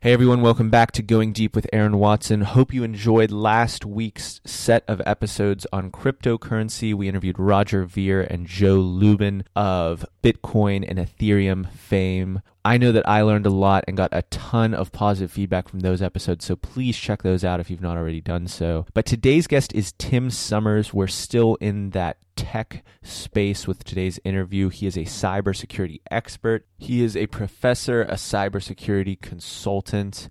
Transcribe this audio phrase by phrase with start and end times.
[0.00, 2.42] Hey everyone, welcome back to Going Deep with Aaron Watson.
[2.42, 6.94] Hope you enjoyed last week's set of episodes on cryptocurrency.
[6.94, 12.42] We interviewed Roger Ver and Joe Lubin of Bitcoin and Ethereum fame.
[12.64, 15.80] I know that I learned a lot and got a ton of positive feedback from
[15.80, 18.86] those episodes, so please check those out if you've not already done so.
[18.94, 20.92] But today's guest is Tim Summers.
[20.92, 24.68] We're still in that tech space with today's interview.
[24.68, 30.28] He is a cybersecurity expert, he is a professor, a cybersecurity consultant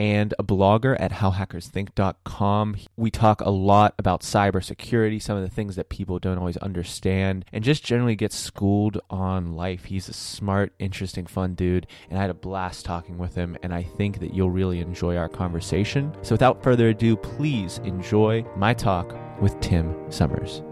[0.00, 2.76] and a blogger at howhackersthink.com.
[2.96, 7.44] We talk a lot about cybersecurity, some of the things that people don't always understand,
[7.52, 9.84] and just generally get schooled on life.
[9.84, 13.74] He's a smart, interesting, fun dude, and I had a blast talking with him, and
[13.74, 16.16] I think that you'll really enjoy our conversation.
[16.22, 20.62] So without further ado, please enjoy my talk with Tim Summers.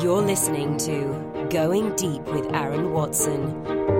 [0.00, 3.95] You're listening to Going Deep with Aaron Watson.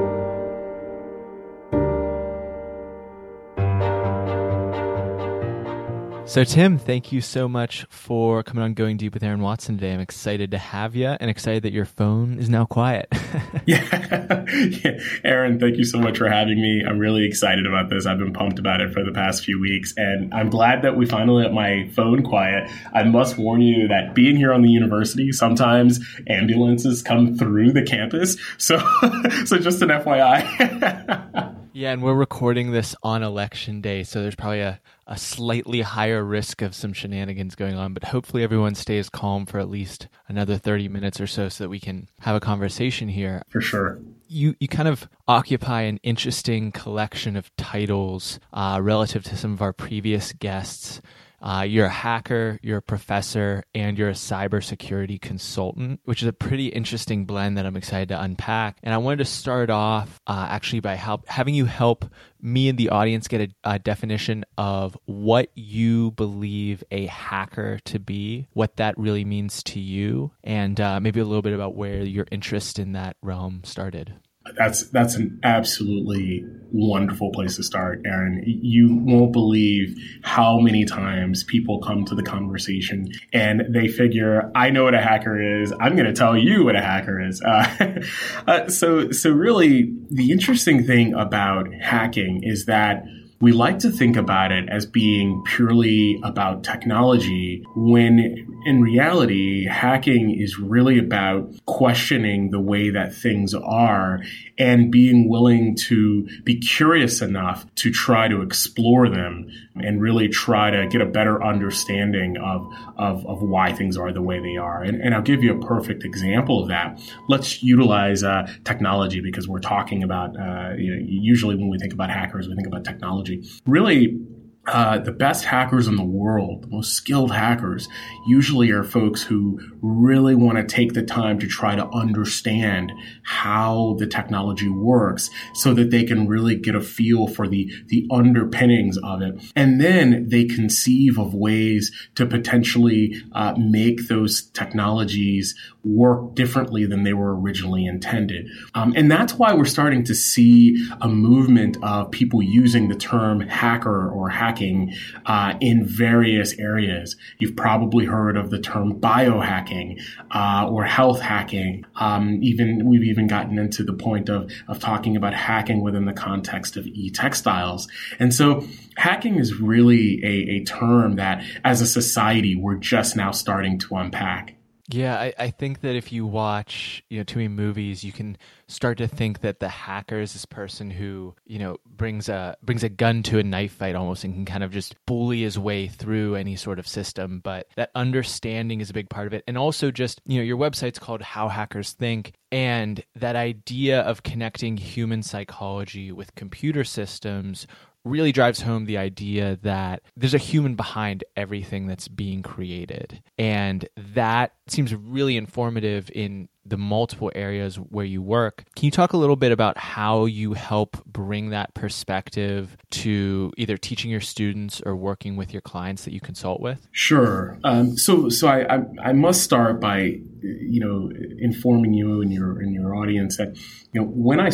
[6.37, 9.95] So, Tim, thank you so much for coming on Going Deep with Aaron Watson today.
[9.95, 13.09] I'm excited to have you and excited that your phone is now quiet.
[13.67, 14.99] yeah.
[15.25, 16.83] Aaron, thank you so much for having me.
[16.87, 18.05] I'm really excited about this.
[18.05, 21.07] I've been pumped about it for the past few weeks, and I'm glad that we
[21.07, 22.71] finally got my phone quiet.
[22.93, 27.83] I must warn you that being here on the university, sometimes ambulances come through the
[27.83, 28.37] campus.
[28.59, 28.77] So,
[29.47, 31.55] so just an FYI.
[31.77, 36.25] Yeah, and we're recording this on election day, so there's probably a, a slightly higher
[36.25, 40.57] risk of some shenanigans going on, but hopefully everyone stays calm for at least another
[40.57, 43.43] 30 minutes or so so that we can have a conversation here.
[43.51, 43.99] For sure.
[44.27, 49.61] You, you kind of occupy an interesting collection of titles uh, relative to some of
[49.61, 51.03] our previous guests.
[51.41, 56.33] Uh, you're a hacker, you're a professor, and you're a cybersecurity consultant, which is a
[56.33, 58.79] pretty interesting blend that I'm excited to unpack.
[58.83, 62.05] And I wanted to start off uh, actually by help having you help
[62.41, 67.99] me and the audience get a, a, definition of what you believe a hacker to
[67.99, 72.03] be, what that really means to you, and uh, maybe a little bit about where
[72.03, 74.15] your interest in that realm started
[74.57, 78.43] that's that's an absolutely wonderful place to start, Aaron.
[78.45, 84.71] You won't believe how many times people come to the conversation and they figure, "I
[84.71, 85.73] know what a hacker is.
[85.81, 88.03] I'm going to tell you what a hacker is." Uh,
[88.47, 93.05] uh, so, so really, the interesting thing about hacking is that
[93.41, 100.37] we like to think about it as being purely about technology when in reality, hacking
[100.37, 104.21] is really about questioning the way that things are
[104.59, 110.71] and being willing to be curious enough to try to explore them and really try
[110.71, 114.83] to get a better understanding of, of, of why things are the way they are.
[114.83, 117.01] And, and I'll give you a perfect example of that.
[117.29, 121.93] Let's utilize uh, technology because we're talking about, uh, you know, usually when we think
[121.93, 123.26] about hackers, we think about technology.
[123.67, 124.19] Really,
[124.67, 127.89] uh, the best hackers in the world, the most skilled hackers,
[128.27, 132.93] usually are folks who really want to take the time to try to understand
[133.23, 138.07] how the technology works so that they can really get a feel for the, the
[138.11, 139.41] underpinnings of it.
[139.55, 145.55] And then they conceive of ways to potentially uh, make those technologies
[145.87, 148.49] work differently than they were originally intended.
[148.75, 153.41] Um, and that's why we're starting to see a movement of people using the term
[153.41, 154.95] hacker or hacking
[155.27, 157.17] uh, in various areas.
[157.39, 160.03] You've probably heard of the term biohacking
[160.33, 161.85] uh, or health hacking.
[161.95, 166.13] Um, even we've even gotten into the point of of talking about hacking within the
[166.13, 167.87] context of e-textiles.
[168.19, 173.31] And so hacking is really a, a term that as a society we're just now
[173.31, 174.56] starting to unpack.
[174.89, 178.37] Yeah, I, I think that if you watch, you know, too many movies, you can
[178.69, 182.85] start to think that the hacker is this person who, you know, brings a brings
[182.85, 185.89] a gun to a knife fight almost and can kind of just bully his way
[185.89, 187.41] through any sort of system.
[187.41, 189.43] But that understanding is a big part of it.
[189.49, 192.33] And also just, you know, your website's called How Hackers Think.
[192.53, 197.67] And that idea of connecting human psychology with computer systems
[198.07, 203.23] really drives home the idea that there's a human behind everything that's being created.
[203.39, 208.65] And that seems really informative in the multiple areas where you work.
[208.75, 213.77] Can you talk a little bit about how you help bring that perspective to either
[213.77, 216.89] teaching your students or working with your clients that you consult with?
[216.91, 217.59] Sure.
[217.63, 222.59] Um, so, so I, I, I must start by, you know, informing you and your
[222.59, 223.57] and your audience that,
[223.93, 224.51] you know, when I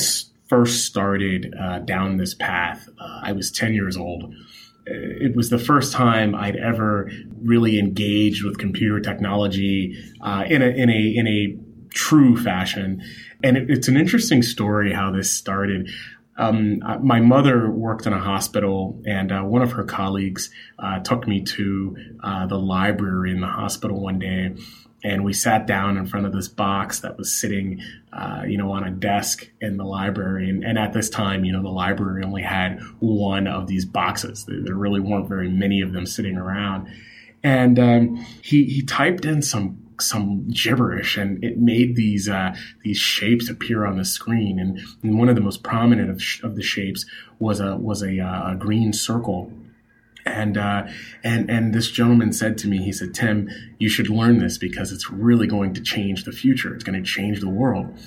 [0.53, 4.35] first started uh, down this path, uh, I was 10 years old.
[4.85, 7.11] It was the first time I'd ever
[7.41, 11.57] really engaged with computer technology uh, in a in a in a
[11.95, 13.01] true fashion.
[13.43, 15.89] And it, it's an interesting story how this started.
[16.37, 20.99] Um, uh, my mother worked in a hospital, and uh, one of her colleagues uh,
[20.99, 24.55] took me to uh, the library in the hospital one day.
[25.05, 27.81] And we sat down in front of this box that was sitting,
[28.13, 30.49] uh, you know, on a desk in the library.
[30.49, 34.45] And, and, at this time, you know, the library only had one of these boxes.
[34.47, 36.89] There really weren't very many of them sitting around.
[37.43, 42.97] And um, he he typed in some some gibberish and it made these uh, these
[42.97, 46.57] shapes appear on the screen and, and one of the most prominent of, sh- of
[46.57, 47.07] the shapes
[47.39, 49.53] was a was a, uh, a green circle
[50.25, 50.87] and uh,
[51.25, 54.93] and and this gentleman said to me he said Tim you should learn this because
[54.93, 56.75] it's really going to change the future.
[56.75, 57.99] It's going to change the world.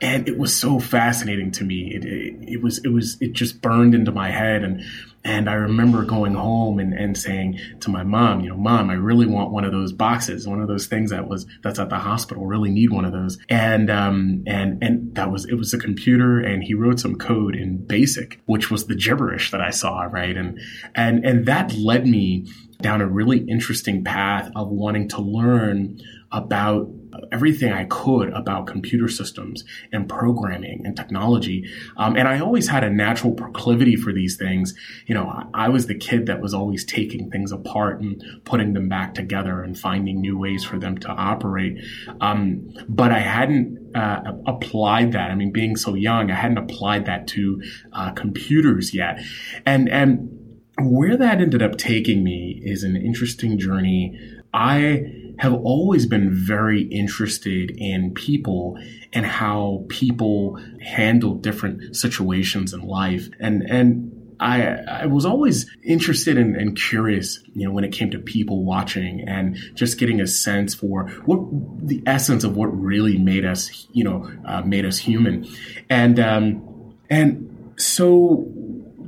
[0.00, 1.94] And it was so fascinating to me.
[1.94, 4.62] It, it, it was it was it just burned into my head.
[4.64, 4.82] And
[5.24, 8.94] and I remember going home and, and saying to my mom, you know, mom, I
[8.94, 11.98] really want one of those boxes, one of those things that was, that's at the
[11.98, 13.38] hospital, really need one of those.
[13.48, 17.56] And, um, and, and that was, it was a computer and he wrote some code
[17.56, 20.36] in basic, which was the gibberish that I saw, right?
[20.36, 20.60] And,
[20.94, 22.46] and, and that led me
[22.82, 26.00] down a really interesting path of wanting to learn
[26.32, 26.90] about
[27.32, 31.70] everything I could about computer systems and programming and technology.
[31.96, 34.74] Um, and I always had a natural proclivity for these things.
[35.06, 38.72] You know, I, I, was the kid that was always taking things apart and putting
[38.72, 41.78] them back together and finding new ways for them to operate.
[42.20, 45.30] Um, but I hadn't uh, applied that.
[45.30, 47.62] I mean, being so young, I hadn't applied that to
[47.92, 49.20] uh, computers yet.
[49.66, 50.40] And, and,
[50.82, 54.18] where that ended up taking me is an interesting journey.
[54.52, 58.78] I have always been very interested in people
[59.12, 63.28] and how people handle different situations in life.
[63.40, 64.66] And, and I,
[65.02, 69.26] I was always interested and, and, curious, you know, when it came to people watching
[69.28, 71.38] and just getting a sense for what
[71.86, 75.46] the essence of what really made us, you know, uh, made us human.
[75.88, 78.46] And, um, and so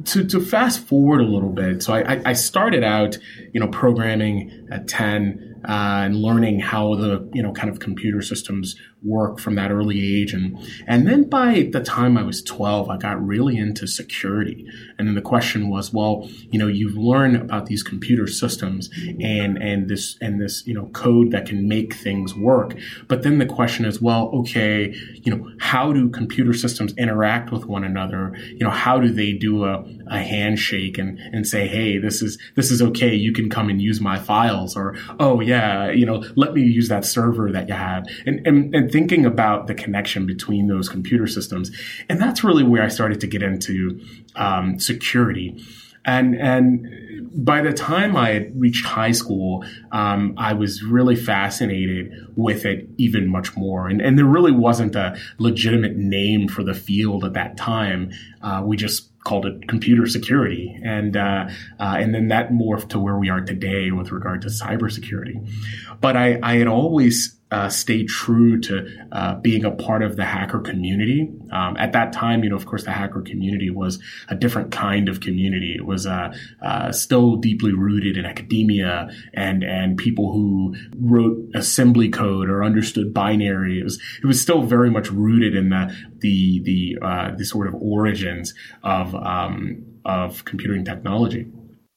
[0.07, 3.19] to, to fast forward a little bit, so I, I started out,
[3.53, 8.23] you know, programming at 10 uh, and learning how the you know kind of computer
[8.23, 10.33] systems work from that early age.
[10.33, 14.67] And and then by the time I was 12 I got really into security.
[14.99, 18.91] And then the question was well you know you learn about these computer systems
[19.21, 22.77] and and this and this you know code that can make things work.
[23.09, 27.65] But then the question is well okay you know how do computer systems interact with
[27.67, 31.99] one another you know how do they do a, a handshake and and say hey
[31.99, 35.91] this is this is okay you can come and use my files or oh yeah
[35.91, 39.67] you know let me use that server that you have and and, and thinking about
[39.67, 41.71] the connection between those computer systems.
[42.09, 44.01] And that's really where I started to get into
[44.35, 45.63] um, security.
[46.07, 46.89] And, and
[47.45, 52.89] by the time I had reached high school, um, I was really fascinated with it
[52.97, 53.89] even much more.
[53.89, 58.13] And, and there really wasn't a legitimate name for the field at that time.
[58.41, 61.49] Uh, we just called it computer security, and uh,
[61.81, 65.45] uh, and then that morphed to where we are today with regard to cybersecurity.
[66.01, 70.25] But I, I had always uh, stay true to uh, being a part of the
[70.25, 71.29] hacker community.
[71.53, 75.09] Um, at that time, you know, of course, the hacker community was a different kind
[75.09, 75.75] of community.
[75.77, 82.09] It was uh, uh still deeply rooted in academia and and people who wrote assembly
[82.09, 83.79] code or understood binary.
[83.79, 87.69] It was it was still very much rooted in the the the uh, the sort
[87.69, 91.47] of origins of um, of computing technology.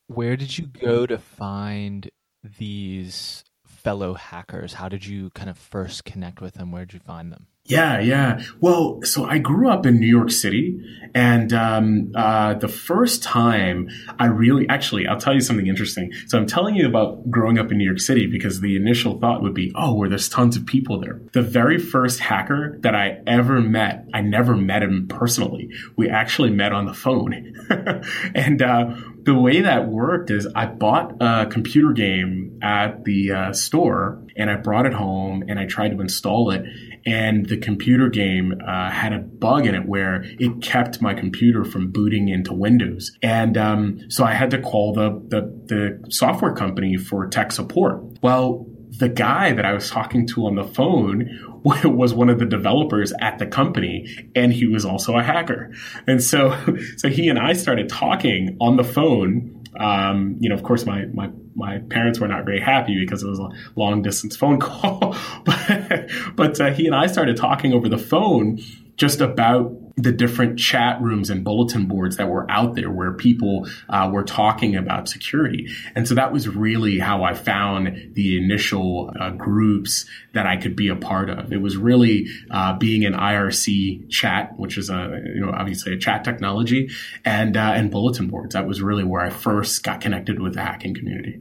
[0.08, 2.10] Where did you go to find
[2.58, 3.44] these
[3.80, 4.74] fellow hackers?
[4.74, 6.72] How did you kind of first connect with them?
[6.72, 7.48] Where did you find them?
[7.70, 8.42] Yeah, yeah.
[8.60, 10.84] Well, so I grew up in New York City,
[11.14, 16.12] and um, uh, the first time I really, actually, I'll tell you something interesting.
[16.26, 19.44] So I'm telling you about growing up in New York City because the initial thought
[19.44, 21.22] would be, oh, where there's tons of people there.
[21.34, 25.70] The very first hacker that I ever met, I never met him personally.
[25.96, 27.54] We actually met on the phone,
[28.34, 33.54] and uh, the way that worked is I bought a computer game at the uh,
[33.54, 36.64] store and I brought it home and I tried to install it.
[37.10, 41.66] And the computer game uh, had a bug in it where it kept my computer
[41.66, 43.12] from booting into Windows.
[43.24, 48.04] And um, so I had to call the, the, the software company for tech support.
[48.22, 51.30] Well, the guy that I was talking to on the phone
[51.64, 55.72] was one of the developers at the company and he was also a hacker.
[56.06, 56.56] And so,
[56.98, 59.64] so he and I started talking on the phone.
[59.80, 63.28] Um, you know, of course, my, my, my parents were not very happy because it
[63.28, 67.88] was a long distance phone call, but, but uh, he and I started talking over
[67.88, 68.60] the phone
[68.96, 73.68] just about the different chat rooms and bulletin boards that were out there where people
[73.90, 75.68] uh, were talking about security.
[75.96, 80.76] And so that was really how I found the initial uh, groups that I could
[80.76, 81.52] be a part of.
[81.52, 85.98] It was really uh, being an IRC chat, which is a you know obviously a
[85.98, 86.90] chat technology,
[87.26, 88.54] and uh, and bulletin boards.
[88.54, 91.40] That was really where I first got connected with the hacking community.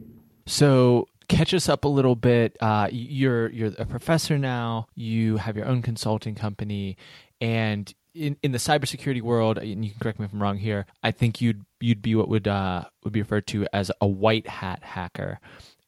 [0.49, 2.57] So catch us up a little bit.
[2.59, 4.87] Uh, you're you're a professor now.
[4.95, 6.97] You have your own consulting company,
[7.39, 10.87] and in, in the cybersecurity world, and you can correct me if I'm wrong here.
[11.03, 14.47] I think you'd you'd be what would uh, would be referred to as a white
[14.47, 15.39] hat hacker.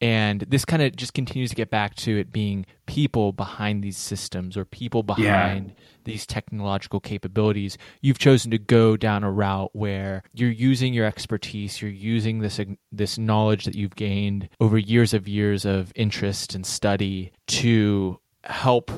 [0.02, 3.98] And this kind of just continues to get back to it being people behind these
[3.98, 5.84] systems or people behind yeah.
[6.06, 7.78] these technological capabilities.
[8.02, 12.60] You've chosen to go down a route where you're using your expertise, you're using this
[12.92, 18.92] this knowledge that you've gained over years of years of interest and study to help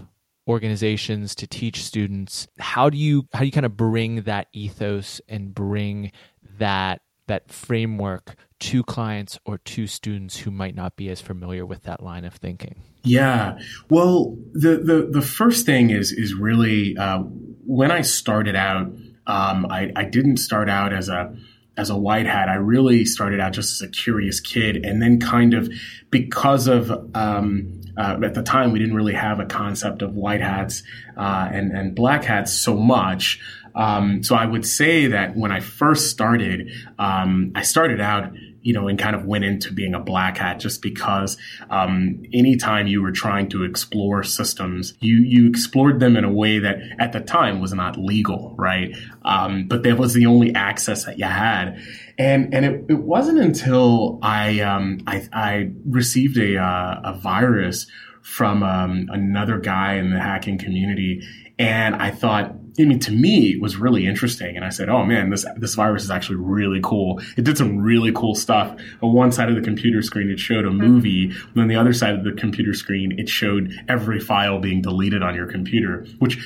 [0.47, 5.21] organizations to teach students how do you how do you kind of bring that ethos
[5.29, 6.11] and bring
[6.57, 11.83] that that framework to clients or to students who might not be as familiar with
[11.83, 12.81] that line of thinking?
[13.03, 13.59] Yeah.
[13.89, 17.19] Well the the, the first thing is is really uh,
[17.65, 18.87] when i started out
[19.25, 21.33] um, I, I didn't start out as a
[21.75, 25.19] as a white hat, I really started out just as a curious kid, and then
[25.19, 25.71] kind of
[26.11, 30.41] because of um, uh, at the time we didn't really have a concept of white
[30.41, 30.83] hats
[31.17, 33.39] uh, and and black hats so much.
[33.75, 38.31] Um, so I would say that when I first started, um, I started out
[38.63, 41.37] you know, and kind of went into being a black hat just because
[41.69, 46.59] um, anytime you were trying to explore systems, you you explored them in a way
[46.59, 48.95] that at the time was not legal, right?
[49.23, 51.79] Um, but that was the only access that you had,
[52.17, 57.87] and and it, it wasn't until I um, I, I received a uh, a virus
[58.21, 61.21] from um, another guy in the hacking community,
[61.59, 64.55] and I thought I mean, to me, it was really interesting.
[64.55, 67.21] And I said, oh man, this, this virus is actually really cool.
[67.37, 68.75] It did some really cool stuff.
[69.01, 70.85] On one side of the computer screen, it showed a mm-hmm.
[70.85, 71.25] movie.
[71.25, 75.21] And on the other side of the computer screen, it showed every file being deleted
[75.21, 76.37] on your computer, which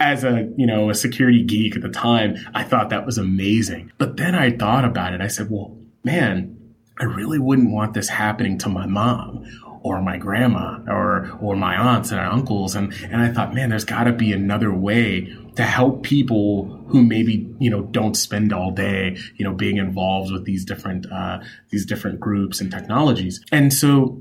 [0.00, 3.92] as a, you know, a security geek at the time, I thought that was amazing.
[3.98, 5.20] But then I thought about it.
[5.20, 9.44] I said, well, man, I really wouldn't want this happening to my mom
[9.82, 13.84] or my grandma or or my aunts and uncles and and I thought man there's
[13.84, 18.70] got to be another way to help people who maybe you know don't spend all
[18.70, 23.72] day you know being involved with these different uh, these different groups and technologies and
[23.72, 24.18] so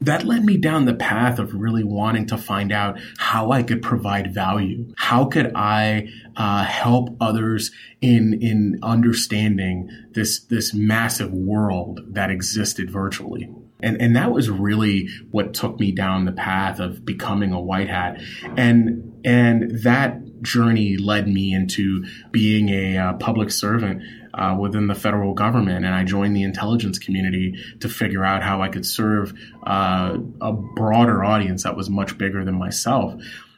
[0.00, 3.80] that led me down the path of really wanting to find out how I could
[3.80, 4.92] provide value.
[4.96, 12.90] How could I uh, help others in in understanding this this massive world that existed
[12.90, 13.48] virtually?
[13.84, 17.88] And, and that was really what took me down the path of becoming a white
[17.88, 18.20] hat.
[18.56, 24.02] And, and that journey led me into being a uh, public servant
[24.34, 25.84] uh, within the federal government.
[25.84, 29.32] And I joined the intelligence community to figure out how I could serve
[29.64, 33.14] uh, a broader audience that was much bigger than myself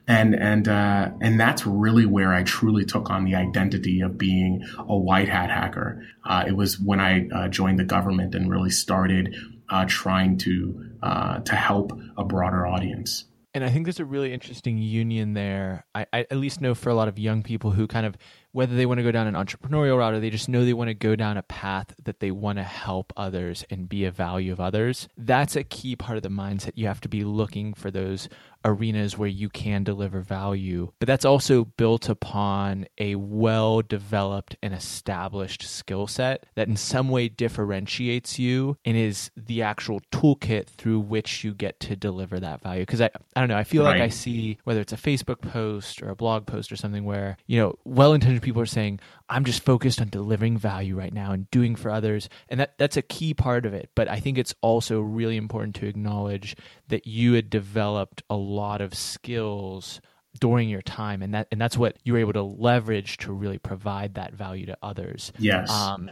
[0.08, 4.64] and and uh, and that's really where I truly took on the identity of being
[4.78, 6.04] a white hat hacker.
[6.24, 9.34] Uh, it was when I joined the government and really started
[9.70, 13.24] uh, trying to uh, to help a broader audience.
[13.56, 15.86] And I think there's a really interesting union there.
[15.94, 18.14] I, I, at least know for a lot of young people who kind of
[18.52, 20.88] whether they want to go down an entrepreneurial route or they just know they want
[20.88, 24.52] to go down a path that they want to help others and be a value
[24.52, 25.08] of others.
[25.16, 26.72] That's a key part of the mindset.
[26.74, 28.28] You have to be looking for those
[28.66, 30.92] arenas where you can deliver value.
[30.98, 37.08] But that's also built upon a well developed and established skill set that in some
[37.08, 42.60] way differentiates you and is the actual toolkit through which you get to deliver that
[42.60, 42.82] value.
[42.82, 43.92] Because I, I don't know, I feel right.
[43.92, 47.36] like I see whether it's a Facebook post or a blog post or something where,
[47.46, 51.32] you know, well intentioned people are saying, I'm just focused on delivering value right now
[51.32, 52.28] and doing for others.
[52.48, 53.90] And that, that's a key part of it.
[53.94, 56.56] But I think it's also really important to acknowledge
[56.88, 60.00] that you had developed a lot of skills
[60.40, 63.56] during your time and that and that's what you were able to leverage to really
[63.56, 66.10] provide that value to others yes um,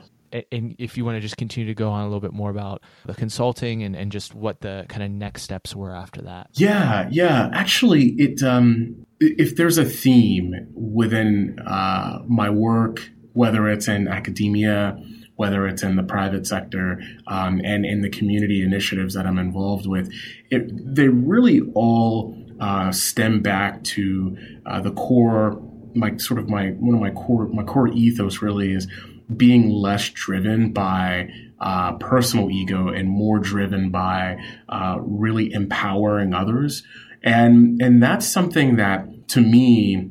[0.51, 2.83] and if you want to just continue to go on a little bit more about
[3.07, 6.49] the consulting and, and just what the kind of next steps were after that.
[6.55, 7.51] Yeah yeah.
[7.53, 14.97] Actually it um if there's a theme within uh, my work whether it's in academia
[15.37, 19.87] whether it's in the private sector um, and in the community initiatives that I'm involved
[19.87, 20.13] with,
[20.51, 24.37] it, they really all uh, stem back to
[24.67, 25.61] uh, the core,
[25.95, 28.89] my sort of my one of my core my core ethos really is
[29.35, 34.37] being less driven by uh, personal ego and more driven by
[34.69, 36.83] uh, really empowering others,
[37.23, 40.11] and and that's something that to me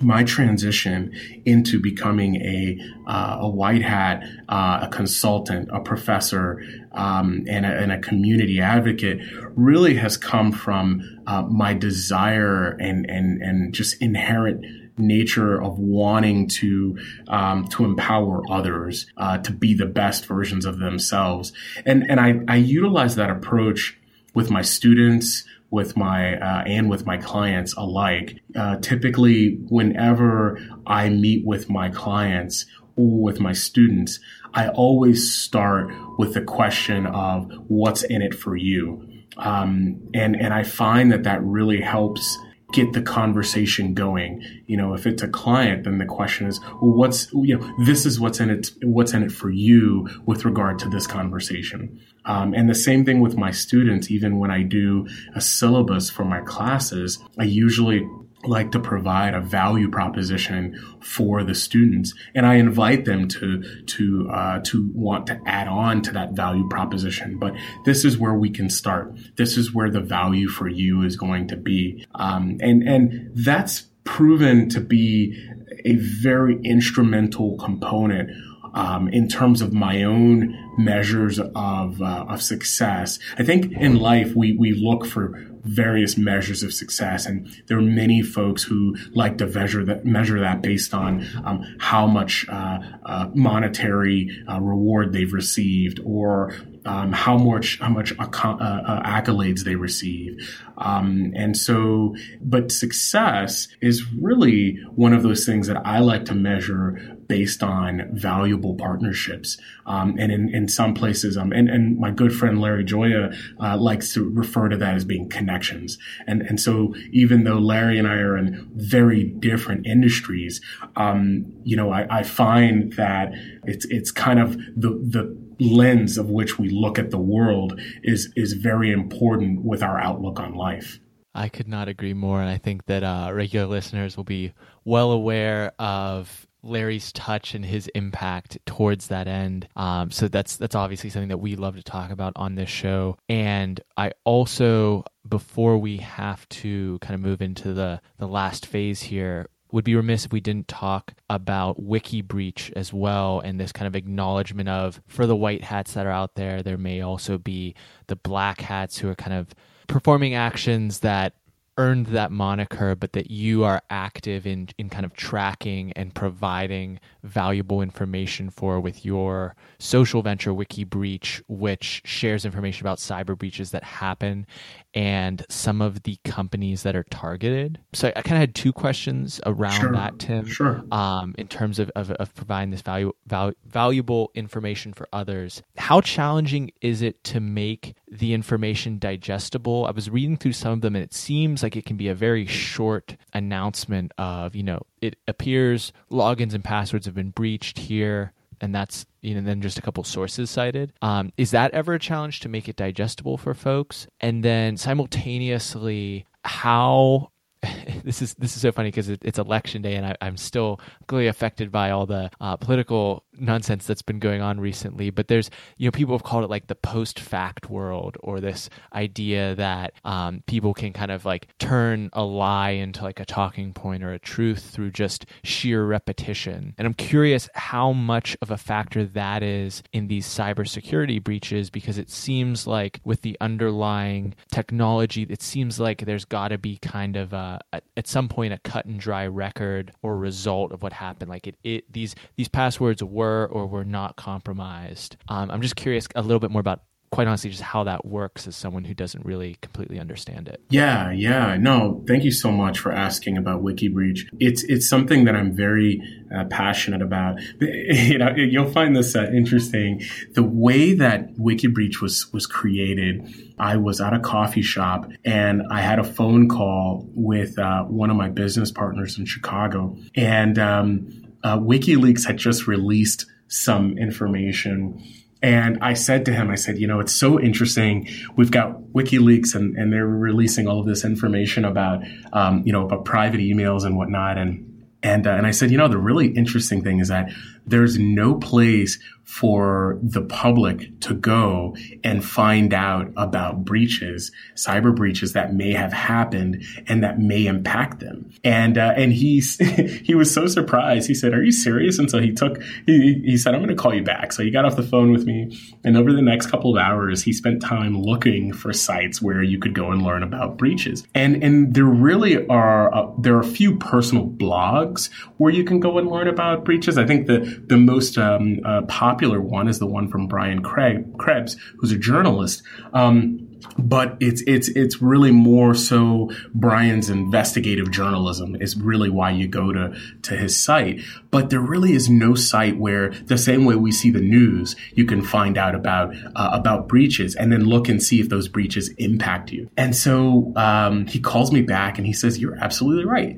[0.00, 1.12] my transition
[1.44, 6.62] into becoming a uh, a white hat, uh, a consultant, a professor,
[6.92, 9.20] um, and, a, and, a, community advocate
[9.54, 14.64] really has come from uh, my desire and and and just inherent
[15.00, 20.78] nature of wanting to um, to empower others uh, to be the best versions of
[20.78, 21.52] themselves,
[21.84, 23.98] and and I, I utilize that approach
[24.34, 28.40] with my students with my uh, and with my clients alike.
[28.54, 32.66] Uh, typically, whenever I meet with my clients
[32.96, 34.18] or with my students,
[34.52, 40.52] I always start with the question of what's in it for you, um, and and
[40.52, 42.36] I find that that really helps
[42.72, 44.42] get the conversation going.
[44.66, 48.06] You know, if it's a client, then the question is, well, what's, you know, this
[48.06, 52.00] is what's in it, what's in it for you with regard to this conversation.
[52.24, 56.24] Um, and the same thing with my students, even when I do a syllabus for
[56.24, 58.06] my classes, I usually
[58.44, 64.30] like to provide a value proposition for the students, and I invite them to to
[64.32, 67.38] uh, to want to add on to that value proposition.
[67.38, 67.54] But
[67.84, 69.14] this is where we can start.
[69.36, 73.88] This is where the value for you is going to be, um, and and that's
[74.04, 75.36] proven to be
[75.84, 78.30] a very instrumental component
[78.74, 83.18] um, in terms of my own measures of uh, of success.
[83.38, 87.26] I think in life we we look for various measures of success.
[87.26, 91.76] And there are many folks who like to measure that, measure that based on um,
[91.78, 96.54] how much uh, uh, monetary uh, reward they've received or
[96.86, 100.38] um, how much how much uh, uh, accolades they receive,
[100.78, 102.14] um, and so.
[102.40, 108.08] But success is really one of those things that I like to measure based on
[108.12, 109.56] valuable partnerships.
[109.86, 113.76] Um, and in, in some places, um, and, and my good friend Larry Joya uh,
[113.76, 115.96] likes to refer to that as being connections.
[116.26, 120.60] And and so even though Larry and I are in very different industries,
[120.96, 123.32] um, you know, I, I find that
[123.64, 125.24] it's it's kind of the the
[125.60, 130.40] lens of which we look at the world is is very important with our outlook
[130.40, 130.98] on life.
[131.32, 134.52] I could not agree more, and I think that uh, regular listeners will be
[134.84, 139.68] well aware of Larry's touch and his impact towards that end.
[139.76, 143.16] Um, so that's that's obviously something that we love to talk about on this show.
[143.28, 149.02] And I also, before we have to kind of move into the the last phase
[149.02, 153.72] here, would be remiss if we didn't talk about wiki breach as well and this
[153.72, 157.38] kind of acknowledgement of for the white hats that are out there there may also
[157.38, 157.74] be
[158.08, 159.54] the black hats who are kind of
[159.86, 161.34] performing actions that
[161.76, 167.00] earned that moniker, but that you are active in in kind of tracking and providing
[167.22, 173.70] valuable information for with your social venture Wiki Breach, which shares information about cyber breaches
[173.70, 174.46] that happen
[174.94, 177.78] and some of the companies that are targeted.
[177.92, 179.92] So I kind of had two questions around sure.
[179.92, 180.46] that, Tim.
[180.46, 180.82] Sure.
[180.90, 186.00] Um, in terms of, of, of providing this value, val- valuable information for others, how
[186.00, 189.86] challenging is it to make the information digestible?
[189.86, 192.14] I was reading through some of them, and it seems like it can be a
[192.14, 198.32] very short announcement of, you know, it appears logins and passwords have been breached here
[198.60, 200.92] and that's you know then just a couple sources cited.
[201.02, 204.06] Um, is that ever a challenge to make it digestible for folks?
[204.20, 207.30] And then simultaneously how
[208.04, 210.80] this is this is so funny because it, it's election day and I, am still
[211.06, 215.10] clearly affected by all the uh, political nonsense that's been going on recently.
[215.10, 218.68] But there's you know people have called it like the post fact world or this
[218.92, 223.72] idea that um, people can kind of like turn a lie into like a talking
[223.72, 226.74] point or a truth through just sheer repetition.
[226.78, 231.98] And I'm curious how much of a factor that is in these cybersecurity breaches because
[231.98, 237.16] it seems like with the underlying technology, it seems like there's got to be kind
[237.16, 237.60] of a
[237.96, 241.30] at some point a cut and dry record or result of what happened.
[241.30, 245.16] Like it, it these these passwords were or were not compromised.
[245.28, 248.46] Um, I'm just curious a little bit more about quite honestly just how that works
[248.46, 250.62] as someone who doesn't really completely understand it.
[250.70, 251.56] Yeah, yeah.
[251.56, 254.28] No, thank you so much for asking about WikiBreach.
[254.38, 256.02] It's it's something that I'm very
[256.34, 257.40] uh, passionate about.
[258.10, 260.02] You know, you'll find this uh, interesting.
[260.34, 265.80] The way that WikiBreach was was created, I was at a coffee shop and I
[265.80, 271.29] had a phone call with uh, one of my business partners in Chicago, and um,
[271.42, 275.02] uh, WikiLeaks had just released some information
[275.42, 278.08] and I said to him, I said, you know, it's so interesting.
[278.36, 282.84] We've got WikiLeaks and, and they're releasing all of this information about, um, you know,
[282.84, 284.36] about private emails and whatnot.
[284.36, 287.30] And, and, uh, and I said, you know, the really interesting thing is that
[287.66, 288.98] there's no place
[289.30, 295.92] for the public to go and find out about breaches, cyber breaches that may have
[295.92, 298.28] happened and that may impact them.
[298.42, 299.56] And uh, and he's
[300.04, 301.06] he was so surprised.
[301.06, 303.80] He said, "Are you serious?" And so he took he, he said, "I'm going to
[303.80, 306.46] call you back." So he got off the phone with me, and over the next
[306.46, 310.24] couple of hours, he spent time looking for sites where you could go and learn
[310.24, 311.06] about breaches.
[311.14, 315.78] And and there really are uh, there are a few personal blogs where you can
[315.78, 316.98] go and learn about breaches.
[316.98, 321.16] I think the the most um, uh, popular one is the one from Brian Craig,
[321.18, 322.62] Krebs, who's a journalist.
[322.92, 329.48] Um, but it's it's it's really more so Brian's investigative journalism is really why you
[329.48, 331.02] go to to his site.
[331.30, 335.04] But there really is no site where the same way we see the news, you
[335.04, 338.88] can find out about uh, about breaches and then look and see if those breaches
[338.98, 339.70] impact you.
[339.76, 343.36] And so um, he calls me back and he says, "You're absolutely right."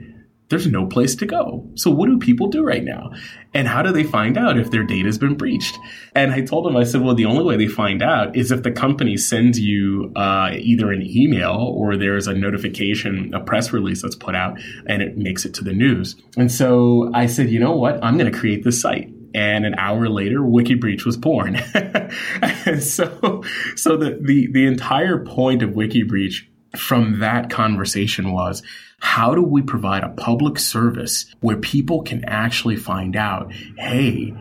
[0.53, 1.67] There's no place to go.
[1.77, 3.13] So what do people do right now?
[3.55, 5.79] And how do they find out if their data has been breached?
[6.15, 8.63] And I told them, I said, well, the only way they find out is if
[8.63, 14.03] the company sends you uh, either an email or there's a notification, a press release
[14.03, 16.17] that's put out, and it makes it to the news.
[16.37, 18.05] And so I said, you know what?
[18.05, 21.57] I'm going to create this site and an hour later wikibreach was born
[22.83, 23.43] so
[23.77, 26.43] so the, the the entire point of wikibreach
[26.77, 28.63] from that conversation was
[29.03, 34.33] how do we provide a public service where people can actually find out, hey,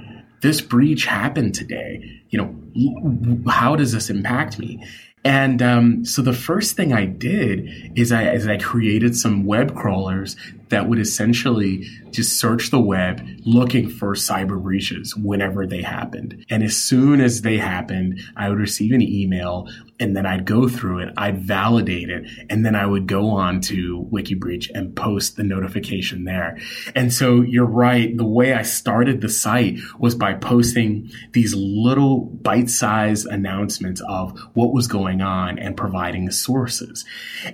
[0.43, 2.21] this breach happened today.
[2.30, 4.86] You know, how does this impact me?
[5.24, 9.76] And um, so the first thing I did is I, is I created some web
[9.76, 10.36] crawlers
[10.69, 16.45] that would essentially just search the web looking for cyber breaches whenever they happened.
[16.50, 19.67] And as soon as they happened, I would receive an email
[20.02, 23.62] and then I'd go through it, I'd validate it, and then I would go on
[23.62, 26.58] to WikiBreach and post the notification there.
[26.96, 28.18] And so you're right.
[28.18, 34.74] The way I started the site was by posting these little bite-sized announcements of what
[34.74, 37.06] was going on and providing sources.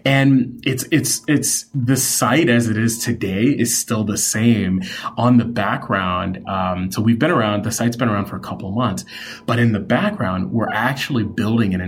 [0.05, 4.81] And it's, it's, it's the site as it is today is still the same
[5.17, 6.47] on the background.
[6.47, 9.03] Um, so we've been around, the site's been around for a couple of months,
[9.45, 11.81] but in the background, we're actually building an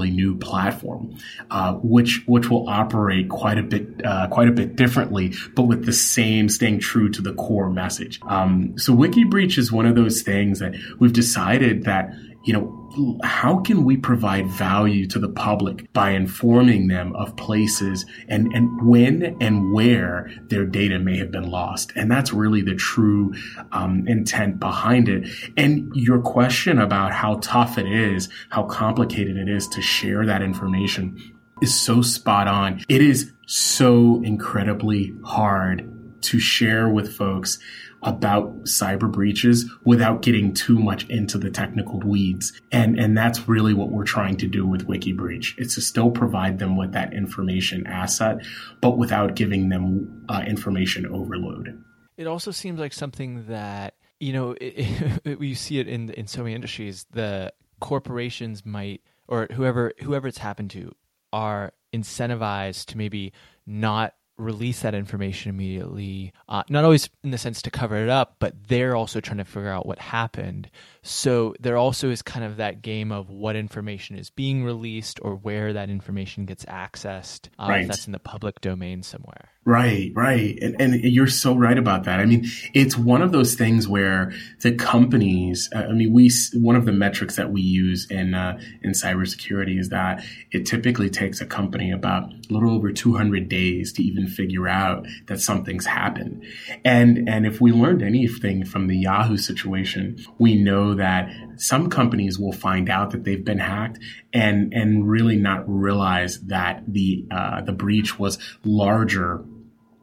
[0.00, 1.16] entirely new platform,
[1.50, 5.84] uh, which, which will operate quite a bit, uh, quite a bit differently, but with
[5.84, 8.20] the same, staying true to the core message.
[8.26, 12.12] Um, so WikiBreach is one of those things that we've decided that,
[12.44, 18.04] you know, how can we provide value to the public by informing them of places
[18.28, 21.92] and, and when and where their data may have been lost?
[21.96, 23.34] And that's really the true
[23.72, 25.28] um, intent behind it.
[25.56, 30.42] And your question about how tough it is, how complicated it is to share that
[30.42, 32.82] information is so spot on.
[32.88, 37.58] It is so incredibly hard to share with folks
[38.02, 42.58] about cyber breaches without getting too much into the technical weeds.
[42.72, 45.58] And, and that's really what we're trying to do with WikiBreach.
[45.58, 48.38] It's to still provide them with that information asset,
[48.80, 51.82] but without giving them uh, information overload.
[52.16, 56.26] It also seems like something that, you know, it, it, you see it in, in
[56.26, 60.94] so many industries, the corporations might, or whoever, whoever it's happened to
[61.32, 63.32] are incentivized to maybe
[63.66, 66.32] not release that information immediately.
[66.48, 69.44] Uh, not always in the sense to cover it up, but they're also trying to
[69.44, 70.70] figure out what happened.
[71.02, 75.34] So there also is kind of that game of what information is being released or
[75.34, 77.48] where that information gets accessed.
[77.58, 77.82] Um, right.
[77.82, 79.50] If that's in the public domain somewhere.
[79.64, 80.58] Right, right.
[80.62, 82.18] And, and you're so right about that.
[82.18, 84.32] I mean, it's one of those things where
[84.62, 88.58] the companies, uh, I mean, we, one of the metrics that we use in, uh,
[88.82, 93.92] in cybersecurity is that it typically takes a company about a little over 200 days
[93.92, 96.42] to even figure out that something's happened.
[96.82, 102.38] And, and if we learned anything from the Yahoo situation, we know that some companies
[102.38, 103.98] will find out that they've been hacked
[104.32, 109.44] and, and really not realize that the, uh, the breach was larger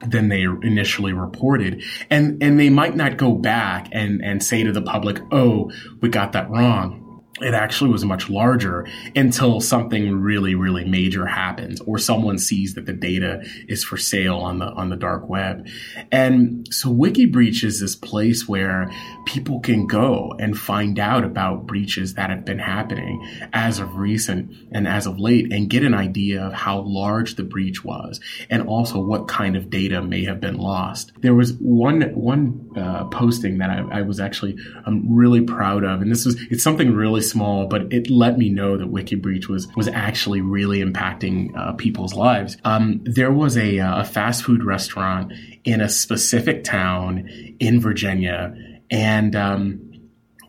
[0.06, 1.84] than they initially reported.
[2.10, 5.72] And, and they might not go back and, and say to the public, Oh,
[6.02, 7.07] we got that wrong
[7.42, 12.86] it actually was much larger until something really really major happens or someone sees that
[12.86, 15.68] the data is for sale on the on the dark web.
[16.12, 18.92] And so wikibreach is this place where
[19.26, 24.52] people can go and find out about breaches that have been happening as of recent
[24.72, 28.20] and as of late and get an idea of how large the breach was
[28.50, 31.12] and also what kind of data may have been lost.
[31.22, 36.02] There was one one uh, posting that I, I was actually I'm really proud of
[36.02, 39.68] and this was it's something really small, but it let me know that WikiBreach was
[39.76, 42.58] was actually really impacting uh, people's lives.
[42.64, 47.28] Um, there was a, uh, a fast food restaurant in a specific town
[47.60, 48.56] in Virginia,
[48.90, 49.87] and um,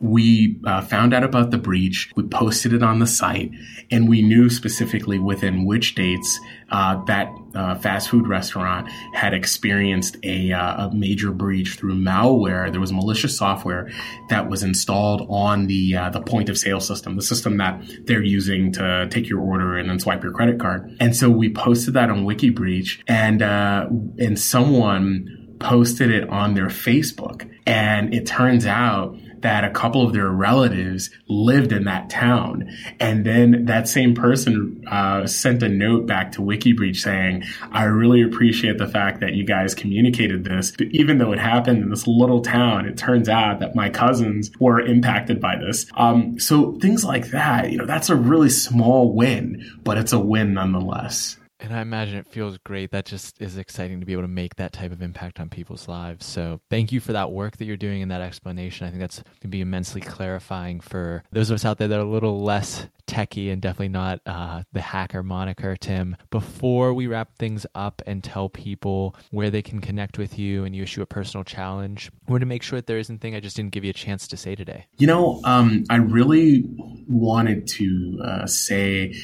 [0.01, 3.51] we uh, found out about the breach, we posted it on the site,
[3.91, 6.39] and we knew specifically within which dates
[6.71, 12.71] uh, that uh, fast food restaurant had experienced a, uh, a, major breach through malware.
[12.71, 13.89] There was malicious software
[14.29, 18.21] that was installed on the uh, the point of sale system, the system that they're
[18.21, 20.95] using to take your order and then swipe your credit card.
[20.99, 23.87] And so we posted that on WikiBreach, and uh,
[24.19, 30.13] and someone posted it on their Facebook, and it turns out that a couple of
[30.13, 32.69] their relatives lived in that town.
[32.99, 38.21] And then that same person uh, sent a note back to WikiBreach saying, I really
[38.21, 40.71] appreciate the fact that you guys communicated this.
[40.71, 44.51] But even though it happened in this little town, it turns out that my cousins
[44.59, 45.85] were impacted by this.
[45.95, 50.19] Um, so things like that, you know, that's a really small win, but it's a
[50.19, 51.37] win nonetheless.
[51.59, 52.91] And I imagine it feels great.
[52.91, 55.87] That just is exciting to be able to make that type of impact on people's
[55.87, 56.25] lives.
[56.25, 58.87] So thank you for that work that you're doing and that explanation.
[58.87, 61.99] I think that's going to be immensely clarifying for those of us out there that
[61.99, 66.15] are a little less techie and definitely not uh, the hacker moniker, Tim.
[66.29, 70.75] Before we wrap things up and tell people where they can connect with you and
[70.75, 73.39] you issue a personal challenge, I want to make sure that there isn't anything I
[73.39, 74.85] just didn't give you a chance to say today.
[74.97, 76.63] You know, um, I really
[77.07, 79.15] wanted to uh, say,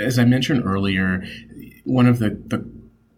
[0.00, 1.24] as I mentioned earlier,
[1.84, 2.68] one of the, the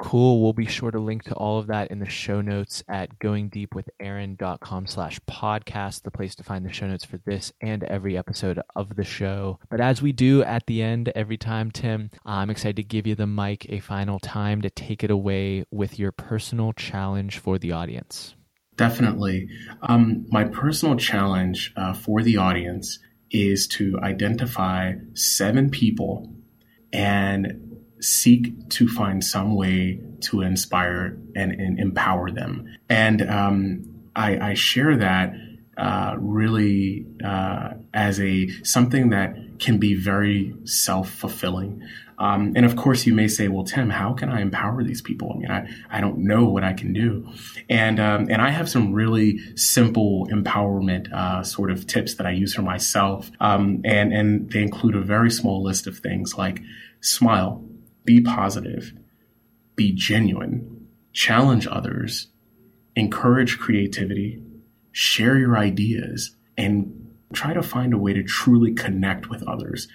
[0.03, 0.41] Cool.
[0.41, 4.85] We'll be sure to link to all of that in the show notes at goingdeepwithaaron.com
[4.85, 8.97] slash podcast, the place to find the show notes for this and every episode of
[8.97, 9.59] the show.
[9.69, 13.15] But as we do at the end every time, Tim, I'm excited to give you
[13.15, 17.71] the mic a final time to take it away with your personal challenge for the
[17.71, 18.35] audience.
[18.75, 19.49] Definitely.
[19.81, 26.33] Um, my personal challenge uh, for the audience is to identify seven people
[26.91, 32.77] and seek to find some way to inspire and, and empower them.
[32.89, 35.33] And um, I, I, share that
[35.77, 41.81] uh, really uh, as a something that can be very self fulfilling.
[42.23, 45.33] Um, and of course, you may say, "Well, Tim, how can I empower these people?
[45.35, 47.27] I mean, I, I don't know what I can do."
[47.69, 52.31] And um, and I have some really simple empowerment uh, sort of tips that I
[52.31, 56.61] use for myself, um, and and they include a very small list of things like
[57.01, 57.61] smile,
[58.05, 58.93] be positive,
[59.75, 62.27] be genuine, challenge others,
[62.95, 64.41] encourage creativity,
[64.93, 69.89] share your ideas, and try to find a way to truly connect with others.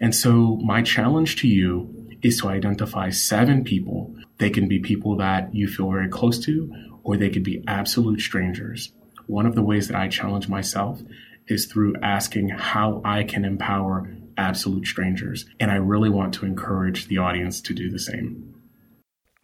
[0.00, 4.14] And so, my challenge to you is to identify seven people.
[4.38, 8.20] They can be people that you feel very close to, or they could be absolute
[8.20, 8.92] strangers.
[9.26, 11.00] One of the ways that I challenge myself
[11.46, 15.46] is through asking how I can empower absolute strangers.
[15.58, 18.54] And I really want to encourage the audience to do the same.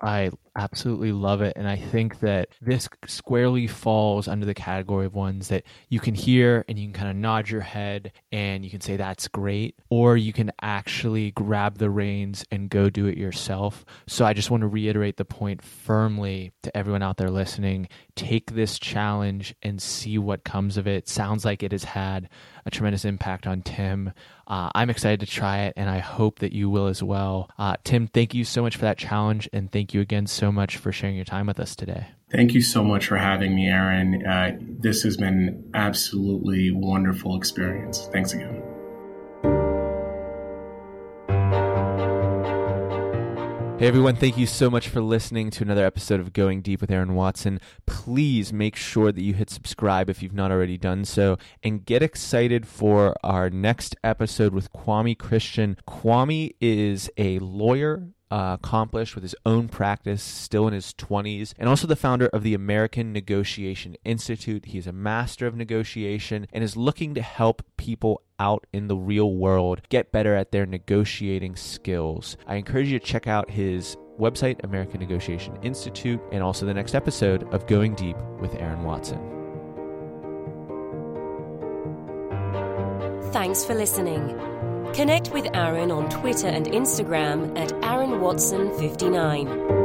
[0.00, 1.54] I absolutely love it.
[1.56, 6.14] And I think that this squarely falls under the category of ones that you can
[6.14, 9.76] hear and you can kind of nod your head and you can say, that's great.
[9.90, 13.84] Or you can actually grab the reins and go do it yourself.
[14.06, 18.52] So I just want to reiterate the point firmly to everyone out there listening take
[18.52, 21.08] this challenge and see what comes of it.
[21.08, 22.28] Sounds like it has had
[22.66, 24.12] a tremendous impact on Tim.
[24.46, 27.50] Uh, I'm excited to try it, and I hope that you will as well.
[27.58, 30.76] Uh, Tim, thank you so much for that challenge, and thank you again so much
[30.76, 32.06] for sharing your time with us today.
[32.30, 34.26] Thank you so much for having me, Aaron.
[34.26, 38.08] Uh, this has been absolutely wonderful experience.
[38.12, 38.63] Thanks again.
[43.76, 46.92] Hey everyone, thank you so much for listening to another episode of Going Deep with
[46.92, 47.58] Aaron Watson.
[47.86, 52.00] Please make sure that you hit subscribe if you've not already done so and get
[52.00, 55.76] excited for our next episode with Kwame Christian.
[55.88, 61.68] Kwame is a lawyer uh, accomplished with his own practice, still in his 20s, and
[61.68, 64.66] also the founder of the American Negotiation Institute.
[64.66, 69.34] He's a master of negotiation and is looking to help people out in the real
[69.34, 72.36] world get better at their negotiating skills.
[72.46, 76.94] I encourage you to check out his website, American Negotiation Institute, and also the next
[76.94, 79.18] episode of Going Deep with Aaron Watson.
[83.32, 84.38] Thanks for listening.
[84.94, 89.83] Connect with Aaron on Twitter and Instagram at Aaron Watson 59.